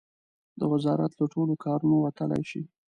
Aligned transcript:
د 0.59 0.61
وزارت 0.73 1.11
له 1.19 1.25
ټولو 1.33 1.53
کارونو 1.65 1.95
وتلای 1.99 2.43
شي. 2.49 2.61